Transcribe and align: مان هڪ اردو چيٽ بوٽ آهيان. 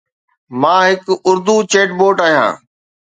مان 0.61 0.79
هڪ 0.91 1.05
اردو 1.29 1.55
چيٽ 1.71 1.89
بوٽ 1.99 2.17
آهيان. 2.25 2.51